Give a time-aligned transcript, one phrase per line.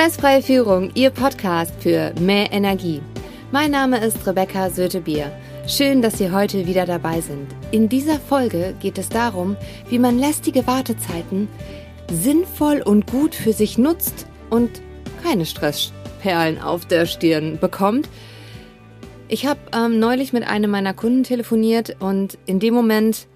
[0.00, 3.02] Stressfreie Führung, Ihr Podcast für mehr Energie.
[3.52, 5.30] Mein Name ist Rebecca Sötebier.
[5.66, 7.48] Schön, dass Sie heute wieder dabei sind.
[7.70, 9.58] In dieser Folge geht es darum,
[9.90, 11.48] wie man lästige Wartezeiten
[12.10, 14.70] sinnvoll und gut für sich nutzt und
[15.22, 18.08] keine Stressperlen auf der Stirn bekommt.
[19.28, 23.26] Ich habe ähm, neulich mit einem meiner Kunden telefoniert und in dem Moment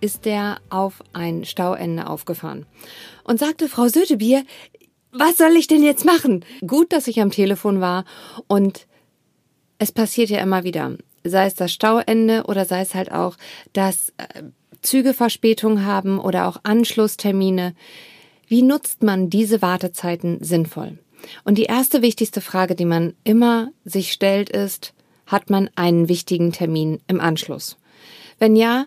[0.00, 2.66] ist der auf ein Stauende aufgefahren
[3.24, 4.44] und sagte, Frau Sötebier,
[5.12, 6.44] was soll ich denn jetzt machen?
[6.66, 8.04] Gut, dass ich am Telefon war
[8.46, 8.86] und
[9.78, 10.96] es passiert ja immer wieder.
[11.24, 13.36] Sei es das Stauende oder sei es halt auch,
[13.72, 14.42] dass äh,
[14.82, 17.74] Züge Verspätung haben oder auch Anschlusstermine.
[18.46, 20.98] Wie nutzt man diese Wartezeiten sinnvoll?
[21.44, 24.94] Und die erste wichtigste Frage, die man immer sich stellt, ist,
[25.26, 27.76] hat man einen wichtigen Termin im Anschluss?
[28.38, 28.86] Wenn ja,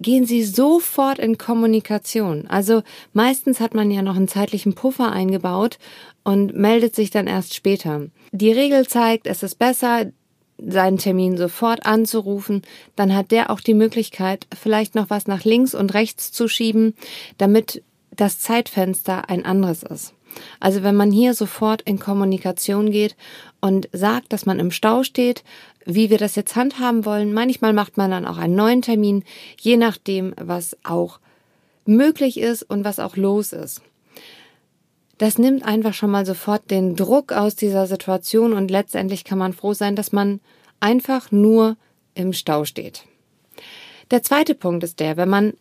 [0.00, 2.46] gehen Sie sofort in Kommunikation.
[2.48, 5.78] Also meistens hat man ja noch einen zeitlichen Puffer eingebaut
[6.22, 8.06] und meldet sich dann erst später.
[8.32, 10.06] Die Regel zeigt, es ist besser,
[10.58, 12.62] seinen Termin sofort anzurufen,
[12.96, 16.94] dann hat der auch die Möglichkeit, vielleicht noch was nach links und rechts zu schieben,
[17.38, 17.82] damit
[18.16, 20.14] das Zeitfenster ein anderes ist.
[20.60, 23.16] Also wenn man hier sofort in Kommunikation geht
[23.60, 25.44] und sagt, dass man im Stau steht,
[25.86, 29.24] wie wir das jetzt handhaben wollen, manchmal macht man dann auch einen neuen Termin,
[29.60, 31.20] je nachdem, was auch
[31.86, 33.82] möglich ist und was auch los ist.
[35.18, 39.52] Das nimmt einfach schon mal sofort den Druck aus dieser Situation und letztendlich kann man
[39.52, 40.40] froh sein, dass man
[40.80, 41.76] einfach nur
[42.14, 43.04] im Stau steht.
[44.10, 45.54] Der zweite Punkt ist der, wenn man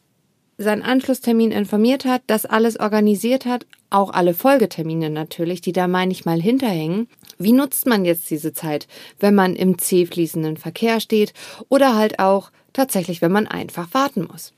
[0.64, 6.12] seinen Anschlusstermin informiert hat, das alles organisiert hat, auch alle Folgetermine natürlich, die da meine
[6.12, 7.08] ich mal hinterhängen.
[7.38, 8.88] Wie nutzt man jetzt diese Zeit,
[9.20, 11.34] wenn man im zäh fließenden Verkehr steht
[11.70, 14.54] oder halt auch tatsächlich, wenn man einfach warten muss?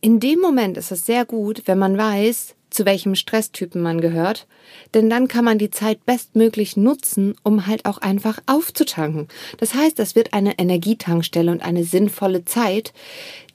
[0.00, 4.46] In dem Moment ist es sehr gut, wenn man weiß, zu welchem Stresstypen man gehört,
[4.94, 9.28] denn dann kann man die Zeit bestmöglich nutzen, um halt auch einfach aufzutanken.
[9.58, 12.92] Das heißt, es wird eine Energietankstelle und eine sinnvolle Zeit,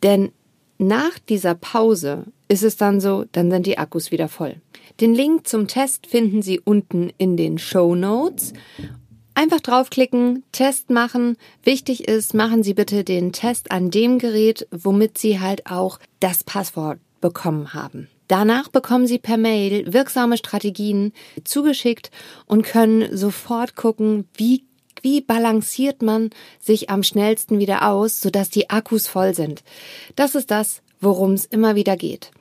[0.01, 0.31] denn
[0.81, 4.55] nach dieser Pause ist es dann so, dann sind die Akkus wieder voll.
[4.99, 8.53] Den Link zum Test finden Sie unten in den Show Notes.
[9.33, 11.37] Einfach draufklicken, Test machen.
[11.63, 16.43] Wichtig ist, machen Sie bitte den Test an dem Gerät, womit Sie halt auch das
[16.43, 18.09] Passwort bekommen haben.
[18.27, 21.13] Danach bekommen Sie per Mail wirksame Strategien
[21.43, 22.11] zugeschickt
[22.45, 24.63] und können sofort gucken, wie
[25.01, 26.29] wie balanciert man
[26.59, 29.63] sich am schnellsten wieder aus, sodass die Akkus voll sind?
[30.15, 32.31] Das ist das, worum es immer wieder geht.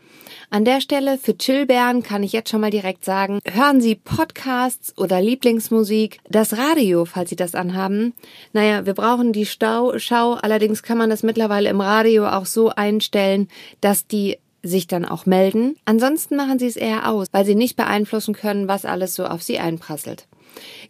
[0.52, 4.96] An der Stelle für Chillbären kann ich jetzt schon mal direkt sagen, hören Sie Podcasts
[4.98, 8.14] oder Lieblingsmusik, das Radio, falls Sie das anhaben.
[8.52, 13.46] Naja, wir brauchen die Stauschau, allerdings kann man das mittlerweile im Radio auch so einstellen,
[13.80, 15.76] dass die sich dann auch melden.
[15.84, 19.42] Ansonsten machen Sie es eher aus, weil Sie nicht beeinflussen können, was alles so auf
[19.44, 20.26] Sie einprasselt.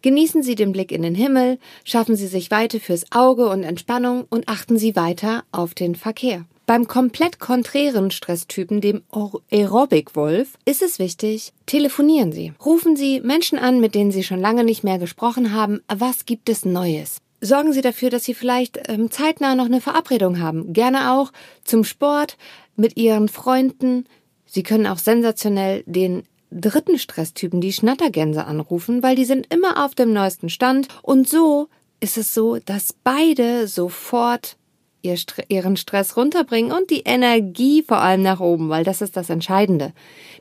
[0.02, 4.26] Genießen Sie den Blick in den Himmel, schaffen Sie sich Weite fürs Auge und Entspannung
[4.30, 6.44] und achten Sie weiter auf den Verkehr.
[6.66, 9.02] Beim komplett konträren Stresstypen, dem
[9.50, 12.52] Aerobic-Wolf, ist es wichtig, telefonieren Sie.
[12.64, 15.80] Rufen Sie Menschen an, mit denen Sie schon lange nicht mehr gesprochen haben.
[15.88, 17.18] Was gibt es Neues?
[17.40, 20.72] Sorgen Sie dafür, dass Sie vielleicht ähm, zeitnah noch eine Verabredung haben.
[20.72, 21.32] Gerne auch
[21.64, 22.36] zum Sport,
[22.76, 24.04] mit Ihren Freunden.
[24.46, 29.94] Sie können auch sensationell den dritten Stresstypen, die Schnattergänse, anrufen, weil die sind immer auf
[29.94, 30.88] dem neuesten Stand.
[31.02, 31.68] Und so
[32.00, 34.56] ist es so, dass beide sofort
[35.02, 39.92] ihren Stress runterbringen und die Energie vor allem nach oben, weil das ist das Entscheidende,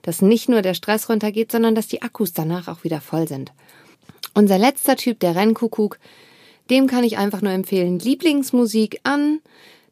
[0.01, 3.53] dass nicht nur der Stress runtergeht, sondern dass die Akkus danach auch wieder voll sind.
[4.33, 5.97] Unser letzter Typ, der Rennkuckuck,
[6.69, 9.39] dem kann ich einfach nur empfehlen, Lieblingsmusik an,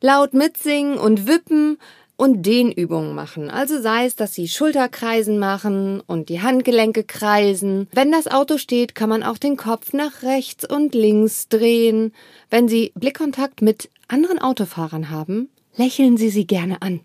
[0.01, 1.77] laut mitsingen und wippen
[2.17, 3.49] und Dehnübungen machen.
[3.49, 7.87] Also sei es, dass sie Schulterkreisen machen und die Handgelenke kreisen.
[7.93, 12.11] Wenn das Auto steht, kann man auch den Kopf nach rechts und links drehen.
[12.49, 17.01] Wenn Sie Blickkontakt mit anderen Autofahrern haben, lächeln Sie sie gerne an.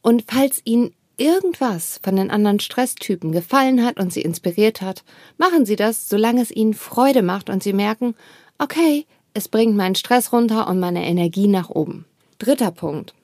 [0.00, 5.04] Und falls Ihnen irgendwas von den anderen Stresstypen gefallen hat und Sie inspiriert hat,
[5.36, 8.14] machen Sie das, solange es Ihnen Freude macht und Sie merken,
[8.58, 9.04] okay,
[9.34, 12.06] es bringt meinen Stress runter und meine Energie nach oben.
[12.38, 13.14] Dritter Punkt.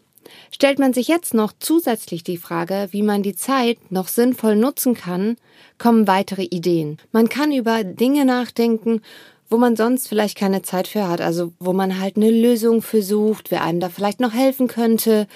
[0.50, 4.94] Stellt man sich jetzt noch zusätzlich die Frage, wie man die Zeit noch sinnvoll nutzen
[4.94, 5.36] kann,
[5.78, 6.98] kommen weitere Ideen.
[7.12, 9.02] Man kann über Dinge nachdenken,
[9.48, 13.02] wo man sonst vielleicht keine Zeit für hat, also wo man halt eine Lösung für
[13.02, 15.26] sucht, wer einem da vielleicht noch helfen könnte.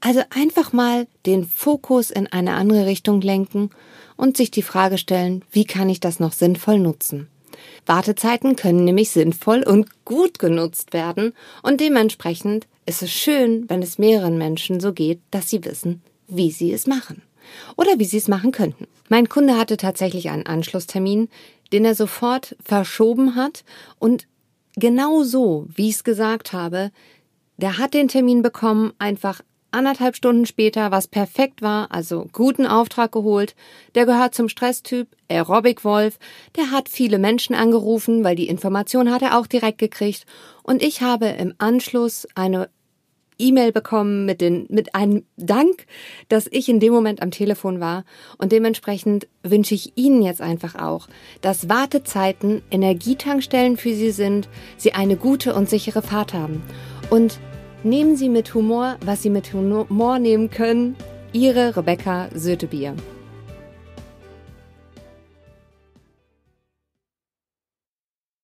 [0.00, 3.70] Also einfach mal den Fokus in eine andere Richtung lenken
[4.16, 7.28] und sich die Frage stellen, wie kann ich das noch sinnvoll nutzen?
[7.86, 13.98] Wartezeiten können nämlich sinnvoll und gut genutzt werden und dementsprechend ist es schön, wenn es
[13.98, 17.22] mehreren Menschen so geht, dass sie wissen, wie sie es machen.
[17.76, 18.86] oder wie Sie es machen könnten.
[19.08, 21.28] Mein Kunde hatte tatsächlich einen Anschlusstermin,
[21.72, 23.64] den er sofort verschoben hat
[23.98, 24.26] und
[24.76, 26.90] genau so, wie ich es gesagt habe,
[27.56, 33.12] der hat den Termin bekommen, einfach anderthalb Stunden später, was perfekt war, also guten Auftrag
[33.12, 33.54] geholt.
[33.94, 36.18] Der gehört zum Stresstyp, Aerobic Wolf.
[36.56, 40.26] Der hat viele Menschen angerufen, weil die Information hat er auch direkt gekriegt.
[40.62, 42.68] Und ich habe im Anschluss eine
[43.38, 45.86] E-Mail bekommen mit, den, mit einem Dank,
[46.28, 48.04] dass ich in dem Moment am Telefon war.
[48.38, 51.08] Und dementsprechend wünsche ich Ihnen jetzt einfach auch,
[51.40, 56.62] dass Wartezeiten Energietankstellen für Sie sind, Sie eine gute und sichere Fahrt haben.
[57.10, 57.40] Und
[57.84, 60.96] nehmen Sie mit Humor, was Sie mit Humor nehmen können.
[61.32, 62.94] Ihre Rebecca Sötebier.